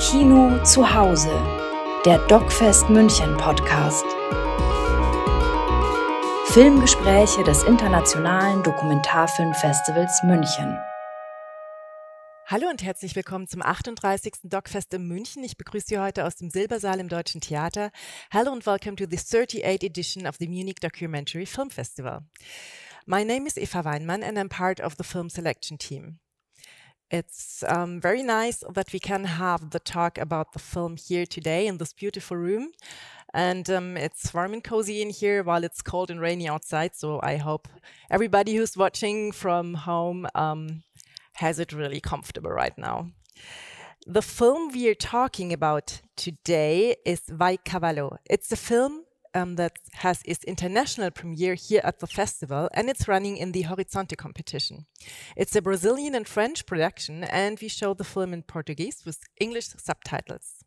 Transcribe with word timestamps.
Kino 0.00 0.64
zu 0.64 0.94
Hause, 0.94 1.28
der 2.06 2.26
DocFest 2.26 2.88
München 2.88 3.36
Podcast. 3.36 4.06
Filmgespräche 6.46 7.44
des 7.44 7.64
Internationalen 7.64 8.62
Dokumentarfilmfestivals 8.62 10.22
München. 10.22 10.78
Hallo 12.46 12.70
und 12.70 12.82
herzlich 12.82 13.14
willkommen 13.14 13.46
zum 13.46 13.60
38. 13.60 14.36
DocFest 14.44 14.94
in 14.94 15.06
München. 15.06 15.44
Ich 15.44 15.58
begrüße 15.58 15.88
Sie 15.88 15.98
heute 15.98 16.24
aus 16.24 16.36
dem 16.36 16.48
Silbersaal 16.48 16.98
im 16.98 17.10
Deutschen 17.10 17.42
Theater. 17.42 17.90
Hello 18.30 18.52
and 18.52 18.64
welcome 18.64 18.96
to 18.96 19.04
the 19.04 19.18
38th 19.18 19.84
edition 19.84 20.26
of 20.26 20.36
the 20.38 20.48
Munich 20.48 20.80
Documentary 20.80 21.44
Film 21.44 21.68
Festival. 21.68 22.22
My 23.04 23.22
name 23.22 23.46
is 23.46 23.58
Eva 23.58 23.84
Weinmann 23.84 24.22
and 24.22 24.38
I'm 24.38 24.48
part 24.48 24.80
of 24.80 24.94
the 24.96 25.04
film 25.04 25.28
selection 25.28 25.76
team. 25.76 26.20
It's 27.10 27.64
um, 27.66 28.00
very 28.00 28.22
nice 28.22 28.62
that 28.72 28.92
we 28.92 29.00
can 29.00 29.24
have 29.24 29.70
the 29.70 29.80
talk 29.80 30.16
about 30.16 30.52
the 30.52 30.60
film 30.60 30.96
here 30.96 31.26
today 31.26 31.66
in 31.66 31.78
this 31.78 31.92
beautiful 31.92 32.36
room. 32.36 32.70
And 33.34 33.68
um, 33.68 33.96
it's 33.96 34.32
warm 34.32 34.52
and 34.52 34.62
cozy 34.62 35.02
in 35.02 35.10
here 35.10 35.42
while 35.42 35.64
it's 35.64 35.82
cold 35.82 36.10
and 36.10 36.20
rainy 36.20 36.48
outside. 36.48 36.94
So 36.94 37.18
I 37.22 37.36
hope 37.36 37.68
everybody 38.10 38.54
who's 38.54 38.76
watching 38.76 39.32
from 39.32 39.74
home 39.74 40.28
um, 40.36 40.82
has 41.34 41.58
it 41.58 41.72
really 41.72 42.00
comfortable 42.00 42.50
right 42.50 42.76
now. 42.78 43.10
The 44.06 44.22
film 44.22 44.72
we 44.72 44.88
are 44.88 44.94
talking 44.94 45.52
about 45.52 46.00
today 46.16 46.96
is 47.04 47.22
Vai 47.28 47.56
Cavalo. 47.58 48.18
It's 48.28 48.52
a 48.52 48.56
film 48.56 49.04
um, 49.34 49.56
that 49.56 49.78
has 49.94 50.22
its 50.24 50.44
international 50.44 51.10
premiere 51.10 51.54
here 51.54 51.80
at 51.84 52.00
the 52.00 52.06
festival 52.06 52.68
and 52.74 52.88
it's 52.88 53.08
running 53.08 53.36
in 53.36 53.52
the 53.52 53.64
Horizonte 53.64 54.16
competition. 54.16 54.86
It's 55.36 55.56
a 55.56 55.62
Brazilian 55.62 56.14
and 56.14 56.26
French 56.26 56.66
production 56.66 57.24
and 57.24 57.58
we 57.60 57.68
show 57.68 57.94
the 57.94 58.04
film 58.04 58.32
in 58.32 58.42
Portuguese 58.42 59.02
with 59.04 59.18
English 59.38 59.68
subtitles. 59.76 60.64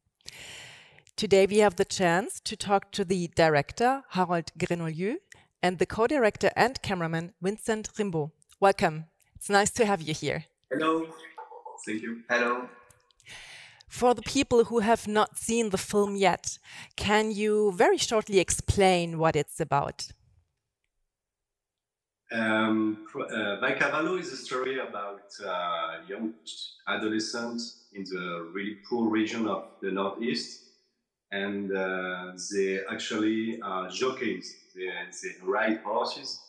Today 1.16 1.46
we 1.46 1.58
have 1.60 1.76
the 1.76 1.86
chance 1.86 2.40
to 2.42 2.56
talk 2.56 2.92
to 2.92 3.06
the 3.06 3.30
director, 3.36 4.04
Harold 4.10 4.52
Grenouilleau, 4.58 5.18
and 5.62 5.80
the 5.80 5.86
co-director 5.86 6.52
and 6.56 6.82
cameraman, 6.82 7.34
Vincent 7.42 7.90
Rimbaux. 7.94 8.32
Welcome. 8.60 9.06
It's 9.36 9.50
nice 9.50 9.70
to 9.72 9.86
have 9.86 10.02
you 10.02 10.14
here. 10.14 10.46
Hello. 10.72 11.08
Thank 11.86 12.02
you. 12.02 12.22
Hello. 12.30 12.68
For 13.94 14.16
the 14.16 14.24
people 14.24 14.64
who 14.64 14.80
have 14.80 15.08
not 15.08 15.38
seen 15.38 15.70
the 15.70 15.78
film 15.78 16.16
yet, 16.16 16.58
can 16.96 17.30
you 17.30 17.72
very 17.74 18.00
shortly 18.00 18.40
explain 18.40 19.20
what 19.20 19.36
it's 19.36 19.60
about? 19.60 20.08
Um, 22.32 23.06
uh, 23.16 23.60
Vai 23.60 23.76
Cavalo 23.76 24.20
is 24.20 24.34
a 24.34 24.38
story 24.38 24.80
about 24.80 25.26
uh, 25.46 25.98
young 26.08 26.34
adolescents 26.88 27.86
in 27.94 28.04
the 28.06 28.50
really 28.52 28.78
poor 28.90 29.12
region 29.12 29.48
of 29.48 29.66
the 29.80 29.92
Northeast. 29.92 30.64
And 31.32 31.72
uh, 31.72 32.32
they 32.52 32.80
actually 32.92 33.62
are 33.62 33.90
jockeys, 33.90 34.56
they, 34.74 34.90
they 35.22 35.36
ride 35.44 35.82
horses 35.86 36.40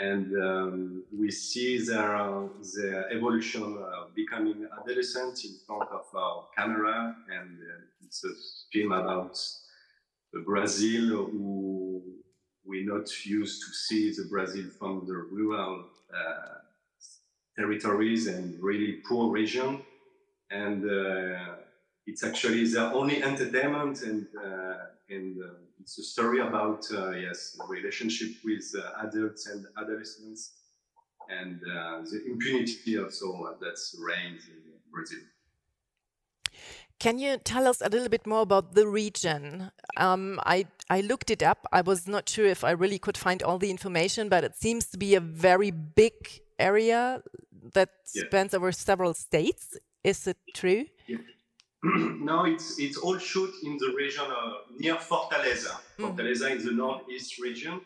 and 0.00 0.34
um, 0.42 1.04
we 1.12 1.30
see 1.30 1.78
their, 1.78 2.16
uh, 2.16 2.48
their 2.74 3.12
evolution 3.12 3.76
uh, 3.78 4.04
becoming 4.14 4.66
adolescent 4.80 5.44
in 5.44 5.56
front 5.66 5.90
of 5.90 6.06
our 6.14 6.46
camera. 6.56 7.14
And 7.30 7.58
uh, 7.58 8.06
it's 8.06 8.24
a 8.24 8.32
film 8.72 8.92
about 8.92 9.38
Brazil 10.46 11.26
who 11.26 12.02
we're 12.64 12.86
not 12.86 13.08
used 13.26 13.60
to 13.60 13.74
see 13.74 14.10
the 14.10 14.26
Brazil 14.30 14.70
from 14.78 15.04
the 15.06 15.16
rural 15.30 15.84
uh, 16.14 16.54
territories 17.54 18.26
and 18.26 18.58
really 18.62 19.02
poor 19.06 19.30
region. 19.30 19.82
And 20.50 20.82
uh, 20.90 21.56
it's 22.06 22.24
actually 22.24 22.64
the 22.66 22.92
only 22.92 23.22
entertainment 23.22 24.02
and 24.02 24.26
uh, 24.36 24.74
and 25.08 25.36
it's 25.80 25.98
a 25.98 26.02
story 26.02 26.40
about 26.40 26.84
uh, 26.92 27.10
yes 27.10 27.56
relationship 27.68 28.30
with 28.44 28.72
uh, 28.78 29.06
adults 29.06 29.46
and 29.46 29.66
adolescents 29.78 30.52
and 31.30 31.60
uh, 31.62 32.00
the 32.10 32.20
impunity 32.26 32.98
also 32.98 33.56
that 33.60 33.78
reigns 33.98 34.48
in 34.48 34.60
Brazil. 34.90 35.20
Can 36.98 37.18
you 37.18 37.38
tell 37.38 37.66
us 37.66 37.80
a 37.80 37.88
little 37.88 38.10
bit 38.10 38.26
more 38.26 38.42
about 38.42 38.74
the 38.74 38.86
region? 38.86 39.70
Um, 39.96 40.38
I, 40.44 40.66
I 40.90 41.00
looked 41.00 41.30
it 41.30 41.42
up. 41.42 41.66
I 41.72 41.80
was 41.80 42.06
not 42.06 42.28
sure 42.28 42.44
if 42.44 42.62
I 42.62 42.72
really 42.72 42.98
could 42.98 43.16
find 43.16 43.42
all 43.42 43.58
the 43.58 43.70
information, 43.70 44.28
but 44.28 44.44
it 44.44 44.54
seems 44.56 44.86
to 44.86 44.98
be 44.98 45.14
a 45.14 45.20
very 45.20 45.70
big 45.70 46.12
area 46.58 47.22
that 47.72 47.88
yeah. 48.14 48.24
spans 48.26 48.52
over 48.52 48.70
several 48.70 49.14
states. 49.14 49.78
Is 50.04 50.26
it 50.26 50.36
true? 50.54 50.86
Yeah. 51.06 51.18
no, 51.82 52.44
it's 52.44 52.78
it's 52.78 52.98
all 52.98 53.16
shoot 53.16 53.52
in 53.62 53.78
the 53.78 53.94
region 53.96 54.24
uh, 54.24 54.52
near 54.78 54.96
Fortaleza. 54.96 55.72
Mm-hmm. 55.72 56.04
Fortaleza 56.04 56.50
in 56.50 56.64
the 56.64 56.72
northeast 56.72 57.38
region, 57.38 57.80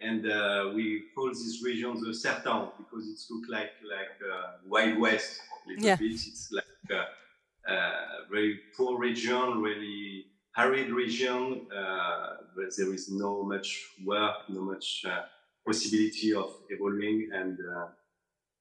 and 0.00 0.26
uh, 0.26 0.72
we 0.74 1.04
call 1.14 1.28
this 1.28 1.62
region 1.62 2.00
the 2.00 2.12
Sertão 2.12 2.72
because 2.78 3.06
it's 3.08 3.30
look 3.30 3.44
like 3.50 3.72
like 3.84 4.16
uh, 4.24 4.52
Wild 4.66 4.98
West 4.98 5.40
a 5.66 5.68
little 5.68 5.84
yeah. 5.84 5.96
bit. 5.96 6.12
It's 6.12 6.50
like 6.50 6.64
a, 6.90 7.70
a, 7.70 7.90
very 8.30 8.58
poor 8.74 8.98
region, 8.98 9.60
really 9.60 10.24
arid 10.56 10.90
region, 10.90 11.66
uh, 11.70 12.36
but 12.56 12.74
there 12.78 12.94
is 12.94 13.10
no 13.10 13.42
much 13.42 13.84
work, 14.02 14.48
no 14.48 14.62
much 14.62 15.04
uh, 15.06 15.22
possibility 15.66 16.32
of 16.32 16.54
evolving, 16.70 17.28
and 17.34 17.58
uh, 17.60 17.88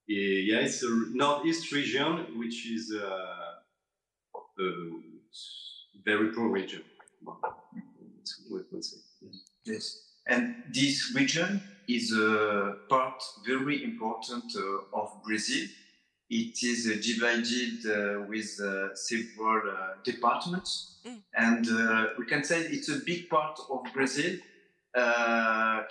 yeah, 0.08 0.60
it's 0.60 0.82
the 0.82 1.12
northeast 1.14 1.72
region, 1.72 2.38
which 2.38 2.70
is 2.70 2.94
very 6.06 6.32
poor 6.34 6.50
region. 6.50 6.84
Yes, 9.66 10.02
and 10.28 10.56
this 10.74 11.14
region 11.16 11.62
is 11.88 12.12
a 12.14 12.76
part 12.90 13.22
very 13.46 13.84
important 13.84 14.44
uh, 14.56 15.00
of 15.02 15.24
Brazil. 15.24 15.68
It 16.30 16.64
is 16.64 16.88
uh, 16.88 16.96
divided 17.02 17.86
uh, 17.86 18.26
with 18.28 18.60
uh, 18.60 18.96
several 18.96 19.70
uh, 19.70 19.94
departments, 20.04 20.96
mm. 21.06 21.22
and 21.36 21.68
uh, 21.68 22.08
we 22.18 22.26
can 22.26 22.44
say 22.44 22.62
it's 22.62 22.90
a 22.90 23.00
big 23.06 23.30
part 23.30 23.60
of 23.70 23.82
Brazil. 23.94 24.38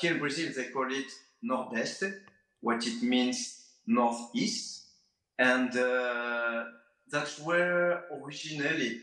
here 0.01 0.13
in 0.15 0.19
Brazil, 0.19 0.53
they 0.57 0.71
call 0.71 0.93
it 0.93 1.11
Nordeste, 1.45 2.15
what 2.61 2.85
it 2.87 3.03
means 3.03 3.65
northeast, 3.87 4.87
and 5.39 5.71
that's 7.15 7.39
where 7.39 8.05
originally 8.19 9.01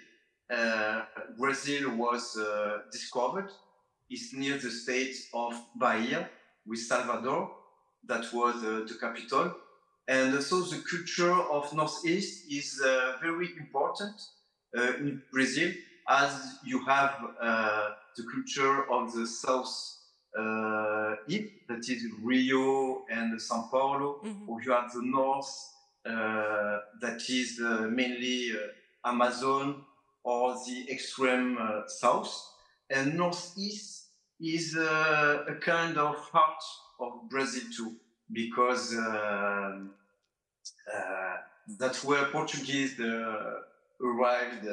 uh, 0.53 1.03
Brazil 1.37 1.95
was 1.95 2.37
uh, 2.37 2.79
discovered. 2.91 3.49
It's 4.09 4.33
near 4.33 4.57
the 4.57 4.69
state 4.69 5.15
of 5.33 5.53
Bahia 5.75 6.29
with 6.67 6.79
Salvador, 6.79 7.51
that 8.07 8.25
was 8.33 8.55
uh, 8.55 8.85
the 8.87 8.95
capital. 8.99 9.55
And 10.07 10.43
so 10.43 10.61
the 10.61 10.83
culture 10.91 11.33
of 11.33 11.73
Northeast 11.73 12.51
is 12.51 12.81
uh, 12.83 13.13
very 13.21 13.49
important 13.57 14.15
uh, 14.77 14.97
in 14.97 15.21
Brazil, 15.31 15.71
as 16.09 16.31
you 16.65 16.83
have 16.85 17.13
uh, 17.41 17.89
the 18.17 18.23
culture 18.33 18.91
of 18.91 19.13
the 19.13 19.25
South 19.25 19.73
East, 21.27 21.49
that 21.69 21.87
is 21.87 22.03
Rio 22.21 23.05
and 23.09 23.41
Sao 23.41 23.69
Paulo, 23.71 24.19
mm-hmm. 24.25 24.49
or 24.49 24.61
you 24.61 24.71
have 24.71 24.91
the 24.91 25.01
North 25.01 25.47
uh, 25.47 25.80
Uh, 26.03 26.79
that 26.99 27.21
is 27.29 27.61
uh, 27.63 27.87
mainly 27.87 28.51
uh, 28.51 29.07
Amazon 29.07 29.83
or 30.23 30.55
the 30.65 30.91
extreme 30.91 31.57
uh, 31.59 31.87
south. 31.87 32.33
And 32.89 33.15
northeast 33.15 34.07
is 34.39 34.75
uh, 34.75 35.45
a 35.47 35.55
kind 35.55 35.99
of 35.99 36.15
heart 36.17 36.63
of 36.99 37.29
Brazil 37.29 37.63
too, 37.75 37.95
because 38.31 38.95
that's 41.77 42.03
where 42.03 42.25
Portuguese 42.25 42.99
arrived 42.99 44.63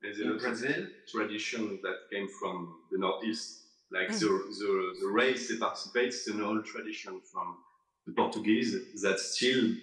There's 0.00 0.20
in 0.20 0.38
Brazil. 0.38 0.86
Tradition 1.06 1.80
that 1.82 1.96
came 2.10 2.28
from 2.40 2.76
the 2.90 2.98
northeast, 2.98 3.60
like 3.92 4.08
mm. 4.08 4.20
the, 4.20 4.26
the 4.26 5.00
the 5.00 5.08
race 5.08 5.48
that 5.48 5.60
participates 5.60 6.26
in 6.28 6.38
an 6.38 6.44
old 6.44 6.64
tradition 6.64 7.20
from 7.30 7.58
the 8.06 8.12
Portuguese 8.12 8.74
that 9.02 9.20
still 9.20 9.74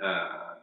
uh, 0.00 0.54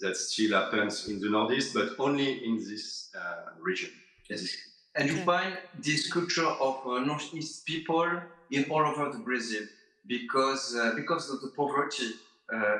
that 0.00 0.16
still 0.16 0.52
happens 0.60 1.08
in 1.08 1.20
the 1.20 1.30
Northeast, 1.30 1.74
but 1.74 1.90
only 1.98 2.44
in 2.44 2.56
this 2.58 3.10
uh, 3.16 3.50
region. 3.60 3.90
Yes. 4.28 4.56
And 4.94 5.08
you 5.08 5.16
find 5.18 5.56
this 5.78 6.12
culture 6.12 6.46
of 6.46 6.86
uh, 6.86 6.98
Northeast 7.00 7.64
people 7.64 8.08
in 8.50 8.64
all 8.70 8.84
over 8.86 9.10
the 9.10 9.18
Brazil 9.18 9.62
because 10.06 10.76
because 10.96 11.30
of 11.30 11.40
the 11.40 11.48
poverty 11.56 12.10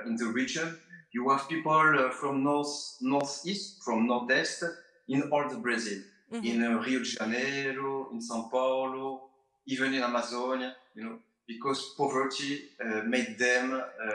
in 0.07 0.17
the 0.17 0.27
region. 0.27 0.79
You 1.13 1.31
have 1.31 1.49
people 1.49 2.11
from 2.13 2.45
north 2.45 2.97
northeast, 3.01 3.83
from 3.83 4.07
northeast, 4.07 4.63
in 5.09 5.23
all 5.33 5.49
the 5.49 5.57
Brazil, 5.57 6.03
mm-hmm. 6.33 6.45
in 6.45 6.63
uh, 6.63 6.79
Rio 6.81 6.99
de 6.99 7.05
Janeiro, 7.05 8.09
in 8.13 8.21
São 8.21 8.51
Paulo, 8.51 9.23
even 9.67 9.95
in 9.95 10.03
Amazonia. 10.03 10.77
You 10.95 11.05
know, 11.05 11.19
because 11.49 11.95
poverty 11.97 12.61
uh, 12.85 13.03
made 13.05 13.39
them 13.39 13.73
uh, 13.73 14.13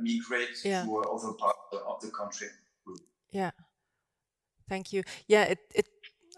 migrate 0.00 0.64
yeah. 0.64 0.82
to 0.82 0.98
other 1.00 1.34
parts 1.34 1.58
of 1.86 2.00
the 2.00 2.10
country. 2.10 2.48
Yeah. 3.30 3.50
Thank 4.68 4.92
you. 4.92 5.02
Yeah, 5.28 5.44
it, 5.44 5.58
it 5.74 5.88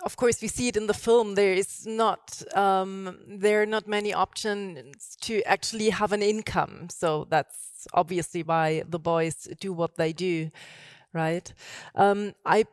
of 0.04 0.16
course 0.16 0.42
we 0.42 0.48
see 0.48 0.68
it 0.68 0.76
in 0.76 0.86
the 0.86 0.94
film. 0.94 1.34
There 1.34 1.52
is 1.52 1.86
not 1.86 2.42
um, 2.54 3.18
there 3.26 3.62
are 3.62 3.66
not 3.66 3.86
many 3.86 4.12
options 4.12 5.16
to 5.22 5.42
actually 5.42 5.90
have 5.90 6.12
an 6.12 6.22
income. 6.22 6.88
So 6.90 7.26
that's 7.30 7.86
obviously 7.94 8.42
why 8.42 8.82
the 8.88 8.98
boys 8.98 9.48
do 9.60 9.72
what 9.72 9.96
they 9.96 10.12
do, 10.12 10.50
right? 11.12 11.52
Um, 11.94 12.34
I 12.44 12.64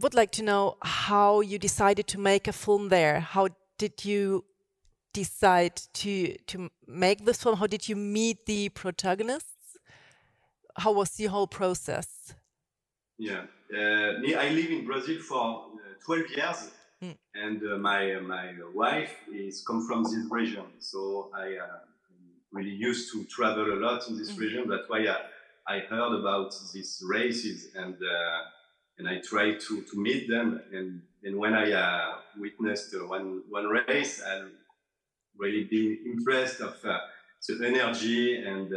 would 0.00 0.14
like 0.14 0.32
to 0.32 0.42
know 0.42 0.76
how 0.82 1.40
you 1.40 1.58
decided 1.58 2.06
to 2.08 2.20
make 2.20 2.48
a 2.48 2.52
film 2.52 2.88
there. 2.88 3.20
How 3.20 3.48
did 3.78 4.04
you 4.04 4.44
decide 5.14 5.76
to 5.94 6.36
to 6.46 6.70
make 6.86 7.24
this 7.24 7.42
film? 7.42 7.56
How 7.56 7.66
did 7.66 7.88
you 7.88 7.96
meet 7.96 8.44
the 8.44 8.68
protagonists? 8.68 9.78
How 10.76 10.92
was 10.92 11.10
the 11.12 11.26
whole 11.26 11.46
process? 11.46 12.34
Yeah, 13.16 13.44
uh, 13.72 14.18
me, 14.20 14.34
I 14.34 14.48
live 14.50 14.70
in 14.70 14.84
Brazil 14.84 15.20
for 15.22 15.44
uh, 15.44 16.04
12 16.04 16.30
years, 16.36 16.70
mm. 17.00 17.16
and 17.34 17.62
uh, 17.62 17.78
my 17.78 18.18
my 18.20 18.52
wife 18.74 19.14
is 19.32 19.64
come 19.66 19.86
from 19.86 20.02
this 20.02 20.26
region, 20.30 20.66
so 20.80 21.30
I 21.32 21.46
uh, 21.56 21.78
really 22.50 22.76
used 22.88 23.12
to 23.12 23.24
travel 23.24 23.72
a 23.72 23.78
lot 23.86 24.08
in 24.08 24.18
this 24.18 24.32
mm. 24.32 24.38
region. 24.38 24.68
That's 24.68 24.88
why 24.88 25.06
I, 25.06 25.76
I 25.76 25.78
heard 25.90 26.12
about 26.20 26.54
these 26.72 27.02
races 27.06 27.74
and 27.74 27.94
uh, 27.94 28.40
and 28.98 29.08
I 29.08 29.20
tried 29.20 29.60
to, 29.60 29.82
to 29.82 29.96
meet 29.96 30.28
them. 30.28 30.60
And, 30.72 31.02
and 31.24 31.36
when 31.36 31.52
I 31.54 31.72
uh, 31.72 32.14
witnessed 32.38 32.94
one 33.08 33.42
one 33.48 33.66
race, 33.66 34.22
I 34.24 34.42
really 35.38 35.64
been 35.64 35.98
impressed 36.06 36.60
of 36.60 36.80
the 36.82 37.66
energy 37.66 38.42
and 38.42 38.72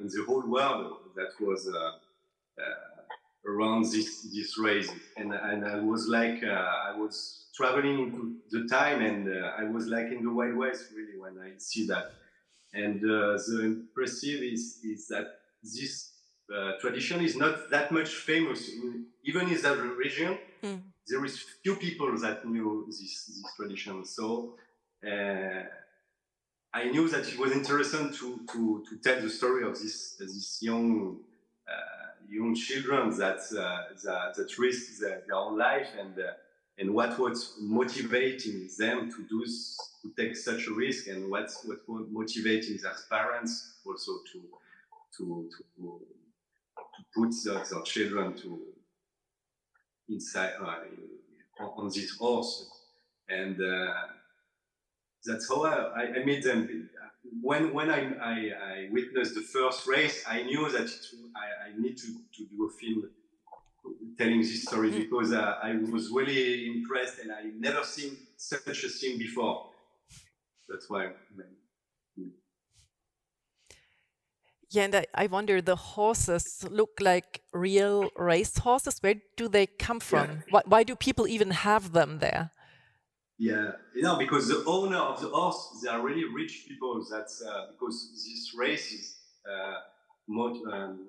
in 0.00 0.08
the 0.08 0.24
whole 0.26 0.46
world 0.46 0.98
that 1.16 1.32
was 1.40 1.68
around 3.48 3.84
this 3.84 4.22
this 4.34 4.58
race, 4.58 4.90
and 5.16 5.32
and 5.32 5.64
I 5.64 5.80
was 5.80 6.08
like 6.08 6.42
uh, 6.42 6.90
I 6.90 6.96
was 6.96 7.46
traveling 7.54 7.98
into 8.04 8.36
the 8.50 8.68
time, 8.68 9.02
and 9.02 9.28
uh, 9.28 9.52
I 9.58 9.64
was 9.64 9.86
like 9.86 10.06
in 10.06 10.22
the 10.22 10.30
Wild 10.30 10.56
West 10.56 10.84
really 10.94 11.18
when 11.18 11.38
I 11.38 11.50
see 11.58 11.86
that. 11.86 12.12
And 12.74 13.02
uh, 13.02 13.38
the 13.46 13.60
impressive 13.64 14.42
is 14.42 14.80
is 14.84 15.08
that 15.08 15.26
this 15.62 16.12
uh, 16.54 16.72
tradition 16.80 17.20
is 17.20 17.36
not 17.36 17.70
that 17.70 17.90
much 17.90 18.10
famous, 18.30 18.68
in, 18.68 19.06
even 19.24 19.48
in 19.48 19.60
that 19.62 19.78
region. 20.04 20.38
Mm. 20.62 20.82
There 21.06 21.24
is 21.24 21.42
few 21.62 21.76
people 21.76 22.16
that 22.18 22.46
knew 22.46 22.84
this 22.86 23.26
this 23.26 23.52
tradition, 23.56 24.04
so. 24.04 24.56
Uh, 25.06 25.62
I 26.72 26.84
knew 26.84 27.08
that 27.08 27.26
it 27.26 27.38
was 27.38 27.52
interesting 27.52 28.12
to, 28.12 28.40
to, 28.52 28.84
to 28.88 28.96
tell 29.02 29.20
the 29.20 29.30
story 29.30 29.64
of 29.64 29.72
this, 29.72 30.16
this 30.18 30.58
young 30.62 31.20
young 32.28 32.54
children 32.54 33.10
that 33.16 33.40
uh, 33.58 33.94
that, 34.04 34.34
that 34.34 34.58
risk 34.58 35.00
their, 35.00 35.22
their, 35.26 35.36
own 35.36 35.56
life 35.56 35.88
and 35.98 36.18
uh, 36.18 36.32
and 36.78 36.94
what 36.94 37.18
was 37.18 37.54
motivating 37.60 38.68
them 38.78 39.10
to 39.10 39.26
do 39.28 39.44
to 40.02 40.12
take 40.16 40.36
such 40.36 40.66
a 40.66 40.72
risk 40.72 41.08
and 41.08 41.30
what's 41.30 41.64
what 41.64 41.78
was 41.88 42.06
motivating 42.10 42.76
their 42.82 42.94
parents 43.10 43.78
also 43.86 44.12
to 44.32 44.40
to 45.16 45.50
to, 45.76 46.00
to 46.76 47.04
put 47.14 47.34
their, 47.44 47.64
their 47.64 47.82
children 47.82 48.34
to 48.34 48.60
inside 50.08 50.52
uh, 50.60 51.64
on 51.64 51.88
this 51.88 52.16
horse. 52.16 52.70
And 53.28 53.60
uh, 53.60 53.92
that's 55.24 55.48
how 55.48 55.64
I, 55.64 56.20
I, 56.20 56.24
made 56.24 56.42
them 56.42 56.88
when 57.40 57.72
when 57.72 57.90
I, 57.90 58.00
I, 58.22 58.34
I, 58.72 58.88
witnessed 58.90 59.34
the 59.34 59.42
first 59.42 59.86
race, 59.86 60.24
I 60.28 60.42
knew 60.42 60.70
that 60.70 60.82
it, 60.82 61.06
I, 61.36 61.68
I, 61.68 61.78
need 61.80 61.96
to, 61.98 62.06
to 62.06 62.46
do 62.46 62.66
a 62.66 62.70
film 62.80 63.10
telling 64.16 64.40
this 64.40 64.62
story 64.62 64.90
mm. 64.90 64.98
because 64.98 65.32
uh, 65.32 65.56
I 65.62 65.76
was 65.76 66.10
really 66.10 66.66
impressed 66.66 67.18
and 67.20 67.32
I 67.32 67.42
never 67.58 67.84
seen 67.84 68.16
such 68.36 68.84
a 68.84 68.88
thing 68.88 69.18
before. 69.18 69.70
That's 70.68 70.88
why. 70.88 71.10
Yeah, 74.70 74.82
and 74.82 74.96
I, 74.96 75.06
I 75.14 75.26
wonder 75.28 75.62
the 75.62 75.76
horses 75.76 76.66
look 76.70 76.98
like 77.00 77.40
real 77.54 78.10
race 78.16 78.58
horses. 78.58 78.98
Where 79.00 79.14
do 79.36 79.48
they 79.48 79.66
come 79.66 79.98
from? 79.98 80.28
Yeah. 80.28 80.36
Why, 80.50 80.62
why 80.66 80.82
do 80.82 80.94
people 80.94 81.26
even 81.26 81.50
have 81.50 81.92
them 81.92 82.18
there? 82.18 82.50
Yeah, 83.38 83.70
you 83.94 84.02
know, 84.02 84.18
because 84.18 84.48
the 84.48 84.64
owner 84.66 84.96
of 84.96 85.20
the 85.20 85.28
horse, 85.28 85.80
they 85.80 85.88
are 85.88 86.02
really 86.02 86.24
rich 86.24 86.64
people. 86.66 87.06
That's 87.08 87.40
uh, 87.40 87.66
because 87.70 88.10
this 88.12 88.52
race 88.58 88.90
is, 88.92 89.16
uh, 89.48 90.72
um, 90.72 91.08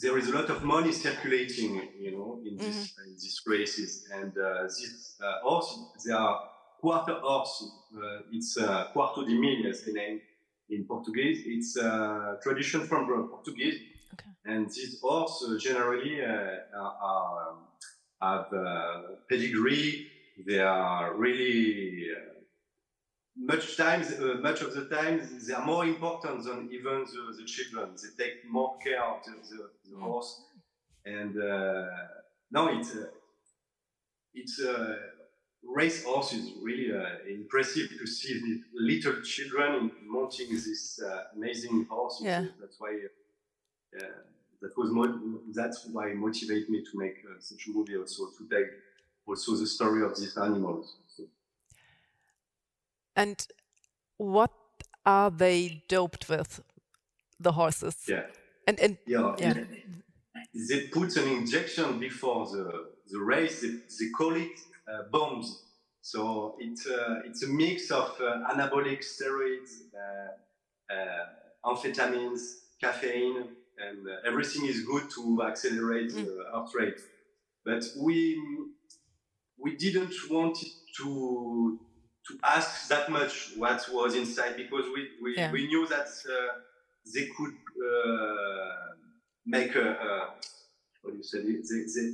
there 0.00 0.16
is 0.18 0.28
a 0.28 0.32
lot 0.32 0.50
of 0.50 0.62
money 0.62 0.92
circulating, 0.92 1.82
you 1.98 2.12
know, 2.12 2.40
in, 2.46 2.56
this, 2.56 2.76
mm-hmm. 2.76 3.08
in 3.08 3.14
these 3.14 3.42
races. 3.44 4.08
And 4.14 4.38
uh, 4.38 4.62
this 4.64 5.16
uh, 5.20 5.40
horse, 5.42 5.76
they 6.06 6.12
are 6.12 6.48
quarter 6.80 7.18
horse. 7.20 7.72
Uh, 7.92 8.18
it's 8.30 8.56
uh, 8.56 8.86
quarto 8.92 9.24
de 9.24 9.34
mil, 9.34 9.68
as 9.68 9.82
the 9.82 9.94
name 9.94 10.20
in 10.70 10.84
Portuguese. 10.84 11.42
It's 11.44 11.76
a 11.76 12.38
tradition 12.40 12.86
from 12.86 13.06
Portuguese. 13.28 13.80
Okay. 14.12 14.30
And 14.44 14.68
these 14.68 15.00
horses 15.02 15.60
generally 15.60 16.20
are, 16.20 16.60
are, 16.72 17.48
um, 17.48 17.56
have 18.22 18.46
pedigree 19.28 20.12
they 20.44 20.58
are 20.58 21.14
really 21.14 22.08
uh, 22.10 22.36
much 23.36 23.76
times, 23.76 24.12
uh, 24.12 24.38
much 24.40 24.62
of 24.62 24.74
the 24.74 24.86
time, 24.86 25.20
they 25.46 25.54
are 25.54 25.64
more 25.64 25.84
important 25.84 26.44
than 26.44 26.68
even 26.72 27.04
the, 27.04 27.36
the 27.36 27.44
children. 27.44 27.94
They 27.96 28.24
take 28.24 28.48
more 28.50 28.78
care 28.78 29.02
of 29.02 29.24
the, 29.24 29.32
the, 29.32 29.70
the 29.90 29.96
mm. 29.96 30.02
horse. 30.02 30.42
And 31.04 31.40
uh, 31.40 31.86
no, 32.50 32.68
it's 32.68 32.94
a, 32.94 33.08
it's 34.34 34.60
uh, 34.60 34.96
race 35.62 36.04
horse 36.04 36.32
is 36.32 36.52
really 36.62 36.92
uh, 36.92 37.18
impressive 37.28 37.88
to 37.98 38.06
see 38.06 38.62
little 38.74 39.20
children 39.22 39.90
mounting 40.06 40.50
this 40.50 41.00
uh, 41.02 41.24
amazing 41.36 41.86
horse. 41.88 42.20
Yeah. 42.22 42.46
That's 42.60 42.76
why 42.78 42.98
uh, 43.98 44.04
that 44.60 44.76
was 44.76 44.90
mo- 44.90 45.40
that's 45.52 45.86
why 45.92 46.12
motivate 46.12 46.68
me 46.70 46.82
to 46.82 46.98
make 46.98 47.18
uh, 47.24 47.40
such 47.40 47.66
a 47.68 47.70
movie 47.70 47.96
also 47.96 48.24
to 48.38 48.48
take 48.48 48.70
also 49.26 49.56
the 49.56 49.66
story 49.66 50.02
of 50.04 50.16
these 50.18 50.36
animals. 50.36 50.96
And 53.16 53.46
what 54.18 54.52
are 55.04 55.30
they 55.30 55.82
doped 55.88 56.28
with, 56.28 56.60
the 57.40 57.52
horses? 57.52 57.96
Yeah. 58.06 58.26
And, 58.66 58.78
and 58.78 58.98
yeah, 59.06 59.34
yeah. 59.38 59.64
They 60.68 60.88
put 60.88 61.16
an 61.16 61.28
injection 61.28 61.98
before 61.98 62.46
the, 62.46 62.88
the 63.10 63.18
race. 63.18 63.62
They, 63.62 63.68
they 63.68 64.10
call 64.10 64.34
it 64.34 64.58
uh, 64.86 65.04
bombs. 65.10 65.62
So 66.02 66.56
it's, 66.58 66.86
uh, 66.86 67.20
it's 67.24 67.42
a 67.42 67.48
mix 67.48 67.90
of 67.90 68.14
uh, 68.20 68.52
anabolic 68.52 69.00
steroids, 69.00 69.70
uh, 69.94 70.92
uh, 70.94 71.26
amphetamines, 71.72 72.40
caffeine, 72.80 73.48
and 73.78 74.06
uh, 74.06 74.28
everything 74.28 74.66
is 74.66 74.82
good 74.82 75.10
to 75.10 75.42
accelerate 75.42 76.12
mm. 76.12 76.24
the 76.24 76.44
heart 76.52 76.70
rate. 76.74 77.00
But 77.64 77.84
we 77.98 78.38
we 79.58 79.76
didn't 79.76 80.14
want 80.30 80.56
to 80.96 81.78
to 82.28 82.38
ask 82.42 82.88
that 82.88 83.08
much 83.08 83.52
what 83.56 83.86
was 83.92 84.14
inside 84.14 84.56
because 84.56 84.84
we 84.94 85.08
we, 85.22 85.36
yeah. 85.36 85.50
we 85.52 85.66
knew 85.66 85.86
that 85.86 86.08
uh, 86.28 86.58
they 87.14 87.26
could 87.36 87.54
uh, 87.88 88.94
make 89.44 89.74
a, 89.76 89.88
a, 89.90 90.28
what 91.02 91.12
do 91.12 91.16
you 91.18 91.22
say 91.22 91.38
they, 91.38 91.52
they, 91.52 92.06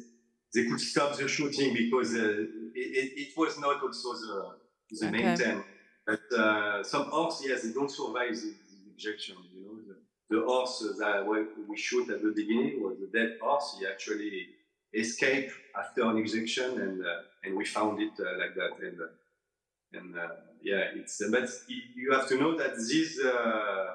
they 0.55 0.69
could 0.69 0.81
stop 0.81 1.17
the 1.17 1.27
shooting 1.27 1.73
because 1.73 2.15
uh, 2.15 2.45
it, 2.75 3.13
it, 3.23 3.29
was 3.37 3.59
not 3.59 3.83
also 3.83 4.13
the 4.13 4.63
the 4.91 5.07
okay. 5.07 5.23
main 5.23 5.37
thing. 5.37 5.65
But 6.07 6.39
uh, 6.39 6.83
some 6.83 7.05
horse, 7.05 7.43
yes, 7.47 7.63
they 7.63 7.73
don't 7.73 7.91
survive 7.91 8.35
the, 8.35 8.53
the 8.71 8.91
injection. 8.93 9.37
You 9.55 9.63
know, 9.65 9.77
the, 9.89 9.97
the 10.37 10.45
horse 10.45 10.85
that 10.99 11.47
we 11.69 11.77
shoot 11.77 12.11
at 12.11 12.23
the 12.23 12.33
beginning 12.35 12.83
was 12.83 12.97
the 12.99 13.07
dead 13.17 13.39
horse. 13.41 13.77
He 13.79 13.87
actually 13.87 14.49
escaped 14.93 15.53
after 15.79 16.03
an 16.03 16.19
injection, 16.19 16.81
and 16.81 17.01
uh, 17.01 17.21
and 17.45 17.57
we 17.57 17.65
found 17.65 18.01
it 18.01 18.13
uh, 18.19 18.39
like 18.39 18.55
that. 18.55 18.73
And 18.87 19.01
uh, 19.01 19.07
and 19.95 20.15
yeah, 20.63 20.85
it's 20.97 21.23
but 21.31 21.49
you 21.69 22.13
have 22.13 22.27
to 22.29 22.37
know 22.37 22.57
that 22.57 22.77
these 22.77 23.21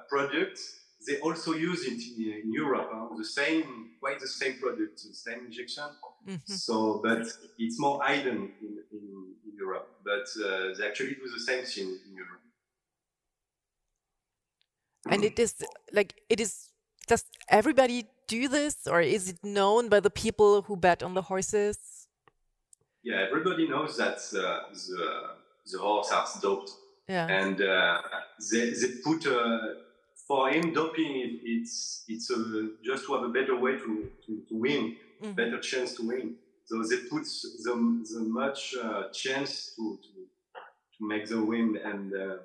products 0.09 0.77
they 1.05 1.19
also 1.19 1.53
use 1.53 1.85
it 1.85 1.99
in, 2.17 2.41
in 2.43 2.53
Europe. 2.53 2.89
the 3.17 3.25
same, 3.25 3.91
quite 3.99 4.19
the 4.19 4.27
same 4.27 4.59
product, 4.59 5.01
the 5.07 5.13
same 5.13 5.45
injection. 5.45 5.83
Mm-hmm. 6.27 6.53
So, 6.53 7.01
but 7.03 7.25
it's 7.57 7.79
more 7.79 8.03
hidden 8.03 8.51
in, 8.61 8.77
in, 8.91 9.05
in 9.45 9.55
Europe. 9.57 9.87
But 10.03 10.27
uh, 10.43 10.73
they 10.77 10.85
actually 10.85 11.15
do 11.15 11.27
the 11.33 11.39
same 11.39 11.63
thing 11.63 11.87
in 12.07 12.15
Europe. 12.15 12.41
And 15.09 15.23
it 15.23 15.39
is 15.39 15.55
like 15.93 16.15
it 16.29 16.39
is. 16.39 16.69
Does 17.07 17.23
everybody 17.49 18.07
do 18.27 18.49
this, 18.49 18.87
or 18.87 18.99
is 18.99 19.29
it 19.29 19.41
known 19.41 19.87
by 19.87 20.01
the 20.01 20.09
people 20.09 20.63
who 20.63 20.75
bet 20.75 21.01
on 21.01 21.13
the 21.13 21.21
horses? 21.21 21.77
Yeah, 23.03 23.25
everybody 23.27 23.67
knows 23.67 23.97
that 23.97 24.17
uh, 24.37 24.71
the 24.73 25.29
the 25.71 25.79
horse 25.79 26.11
are 26.11 26.27
doped. 26.41 26.71
Yeah, 27.07 27.27
and 27.27 27.61
uh, 27.61 28.01
they 28.51 28.71
they 28.71 28.87
put 29.03 29.25
uh, 29.27 29.59
for 30.27 30.49
him 30.49 30.73
doping. 30.73 31.39
it's 31.43 32.03
it's 32.07 32.29
a, 32.31 32.69
just 32.83 33.05
to 33.05 33.13
have 33.13 33.23
a 33.23 33.29
better 33.29 33.55
way 33.57 33.77
to 33.77 34.09
to, 34.25 34.41
to 34.49 34.55
win, 34.55 34.95
mm. 35.23 35.35
better 35.35 35.59
chance 35.59 35.95
to 35.95 36.07
win. 36.07 36.35
so 36.65 36.83
they 36.83 36.97
put 37.09 37.23
the, 37.23 37.73
the 38.13 38.19
much 38.19 38.75
uh, 38.75 39.03
chance 39.13 39.73
to, 39.75 39.97
to 40.03 40.27
to 40.97 41.07
make 41.07 41.27
the 41.27 41.41
win 41.41 41.77
and 41.83 42.13
uh, 42.13 42.37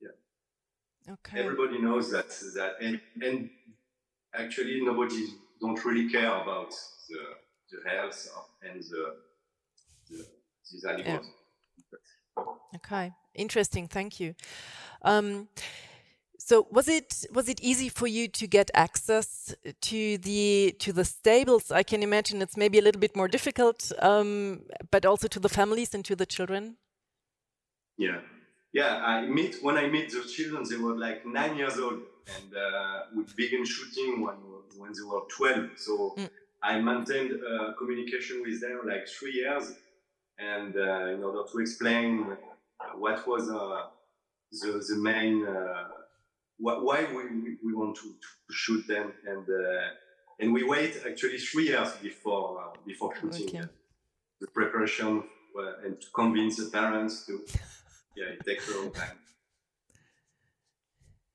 yeah 0.00 1.12
Okay. 1.14 1.40
everybody 1.40 1.78
knows 1.78 2.10
that 2.12 2.28
that 2.54 2.72
and 2.80 3.00
and 3.22 3.50
actually 4.34 4.80
nobody 4.84 5.26
don't 5.60 5.84
really 5.84 6.08
care 6.10 6.34
about 6.42 6.70
the 7.08 7.20
the 7.74 7.90
health 7.90 8.28
of, 8.36 8.44
and 8.68 8.82
the, 8.82 9.16
the 10.10 10.26
these 10.72 10.84
animals 10.84 11.26
Okay, 12.76 13.12
interesting. 13.34 13.86
Thank 13.88 14.18
you. 14.18 14.34
Um, 15.02 15.48
so 16.38 16.66
was 16.70 16.88
it 16.88 17.24
was 17.32 17.48
it 17.48 17.60
easy 17.62 17.88
for 17.88 18.06
you 18.06 18.28
to 18.28 18.46
get 18.46 18.70
access 18.74 19.54
to 19.80 20.18
the 20.18 20.74
to 20.80 20.92
the 20.92 21.04
stables? 21.04 21.70
I 21.70 21.82
can 21.82 22.02
imagine 22.02 22.42
it's 22.42 22.56
maybe 22.56 22.78
a 22.78 22.82
little 22.82 23.00
bit 23.00 23.16
more 23.16 23.28
difficult, 23.28 23.92
um, 24.00 24.62
but 24.90 25.06
also 25.06 25.28
to 25.28 25.40
the 25.40 25.48
families 25.48 25.94
and 25.94 26.04
to 26.04 26.16
the 26.16 26.26
children. 26.26 26.76
Yeah, 27.96 28.20
yeah. 28.72 28.96
I 29.04 29.26
meet 29.26 29.62
when 29.62 29.76
I 29.78 29.86
meet 29.88 30.10
the 30.10 30.22
children, 30.22 30.64
they 30.68 30.76
were 30.76 30.98
like 30.98 31.24
nine 31.24 31.56
years 31.56 31.78
old, 31.78 32.00
and 32.36 32.54
uh, 32.54 33.00
we 33.16 33.24
began 33.36 33.64
shooting 33.64 34.20
when 34.20 34.36
when 34.76 34.92
they 34.92 35.02
were 35.02 35.22
twelve. 35.28 35.70
So 35.76 36.14
Mm. 36.18 36.30
I 36.64 36.80
maintained 36.80 37.32
uh, 37.32 37.74
communication 37.78 38.42
with 38.42 38.60
them 38.60 38.80
like 38.86 39.06
three 39.06 39.34
years, 39.34 39.74
and 40.38 40.74
uh, 40.74 41.14
in 41.14 41.22
order 41.22 41.42
to 41.50 41.58
explain 41.58 42.26
uh, 42.80 42.96
what 42.96 43.28
was 43.28 43.50
uh, 43.50 43.82
the 44.50 44.72
the 44.88 44.96
main 44.96 45.46
uh, 45.46 45.88
wh- 46.56 46.82
why 46.86 47.04
we, 47.14 47.56
we, 47.62 47.74
want 47.74 47.94
to, 47.96 48.08
to 48.48 48.52
shoot 48.52 48.86
them, 48.86 49.12
and 49.26 49.46
uh, 49.48 50.40
and 50.40 50.54
we 50.54 50.64
wait 50.64 51.02
actually 51.06 51.38
three 51.38 51.68
years 51.68 51.92
before 52.02 52.60
uh, 52.62 52.76
before 52.86 53.14
shooting. 53.14 53.48
Okay. 53.48 53.68
The 54.40 54.46
preparation 54.48 55.22
uh, 55.58 55.84
and 55.84 56.00
to 56.00 56.06
convince 56.14 56.56
the 56.56 56.70
parents 56.70 57.26
to 57.26 57.44
yeah, 58.16 58.36
it 58.36 58.44
takes 58.46 58.68
a 58.72 58.78
long 58.78 58.90
time. 58.90 59.18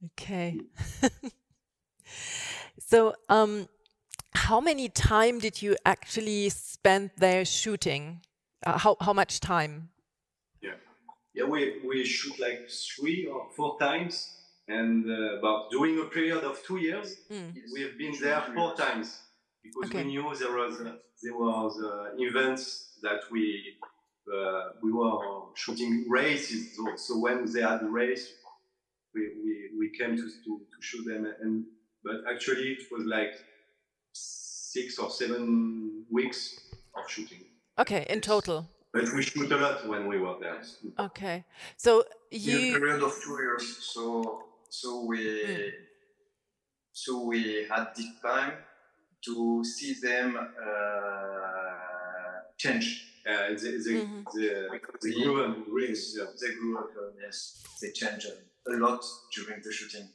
Okay. 0.06 0.60
so, 2.80 3.14
um, 3.28 3.68
how 4.34 4.60
many 4.60 4.90
time 4.90 5.40
did 5.40 5.62
you 5.62 5.76
actually 5.86 6.50
spend 6.50 7.12
there 7.18 7.46
shooting? 7.46 8.22
Uh, 8.66 8.78
how 8.78 8.96
how 9.00 9.14
much 9.14 9.40
time? 9.40 9.90
Yeah, 10.62 10.76
yeah. 11.34 11.46
We 11.46 11.82
we 11.88 12.06
shoot 12.06 12.40
like 12.40 12.70
three 12.70 13.26
or 13.28 13.48
four 13.56 13.78
times, 13.80 14.34
and 14.68 15.06
uh, 15.10 15.40
about 15.40 15.72
during 15.72 16.00
a 16.00 16.06
period 16.06 16.44
of 16.44 16.62
two 16.64 16.78
years, 16.78 17.16
Mm. 17.32 17.54
we 17.74 17.82
have 17.82 17.98
been 17.98 18.14
there 18.22 18.42
four 18.54 18.76
times 18.76 19.20
because 19.64 19.90
Okay. 19.90 20.04
we 20.04 20.10
knew 20.12 20.36
there 20.36 20.56
was 20.56 20.80
uh, 20.82 20.96
there 21.24 21.38
was 21.38 21.82
uh, 21.82 22.16
events 22.18 22.98
that 23.02 23.22
we 23.32 23.78
uh, 24.34 24.70
we 24.84 24.92
were 24.92 25.18
shooting 25.56 26.06
races. 26.10 26.76
So, 26.76 26.96
so 26.96 27.20
when 27.20 27.52
they 27.52 27.62
had 27.62 27.80
the 27.80 27.90
race, 27.90 28.26
we, 29.16 29.22
we, 29.44 29.54
we 29.80 29.90
came 29.98 30.16
to, 30.16 30.22
to, 30.46 30.52
to 30.72 30.78
shoot 30.82 31.04
them. 31.06 31.26
And 31.42 31.66
but 32.04 32.18
actually, 32.32 32.74
it 32.74 32.84
was 32.92 33.06
like 33.06 33.34
six 34.14 34.98
or 35.00 35.10
seven 35.10 36.06
weeks 36.10 36.60
of 36.96 37.10
shooting. 37.10 37.40
Okay, 37.78 38.06
in 38.10 38.22
total. 38.22 38.70
But 38.94 39.12
we 39.14 39.22
shoot 39.22 39.52
a 39.52 39.58
lot 39.58 39.88
when 39.88 40.08
we 40.08 40.18
were 40.20 40.36
there. 40.40 40.62
Okay, 41.00 41.44
so 41.78 42.04
in 42.32 42.40
a 42.40 42.44
you. 42.44 42.80
period 42.80 43.04
of 43.04 43.14
two 43.24 43.38
years. 43.42 43.78
So 43.94 44.44
so 44.70 45.06
we 45.06 45.20
Mm. 45.20 45.72
so 46.92 47.24
we 47.24 47.66
had 47.70 47.88
this 47.96 48.10
time 48.22 48.54
to 49.26 49.64
see 49.64 49.94
them 50.02 50.36
uh, 50.38 50.44
change. 52.58 53.06
Uh, 53.30 53.50
they, 53.62 53.72
they, 53.86 53.98
Mhm. 54.06 54.24
they, 54.34 54.50
they 55.04 55.14
grew 55.24 55.44
and 55.44 55.56
yeah. 55.68 56.26
they 56.42 56.52
grew 56.56 56.78
up. 56.80 56.90
Uh, 56.98 57.12
yes, 57.22 57.38
they 57.82 57.92
changed 57.92 58.28
a 58.68 58.72
lot 58.86 59.04
during 59.36 59.62
the 59.62 59.72
shooting, 59.72 60.08